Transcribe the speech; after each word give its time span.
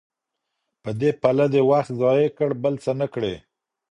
په 0.83 0.89
دې 0.99 1.09
پله 1.21 1.45
دي 1.53 1.61
وخت 1.69 1.91
ضایع 2.01 2.29
کړ 2.37 2.49
بل 2.63 2.75
څه 2.83 2.91
نه 2.99 3.07
کړې 3.13 3.35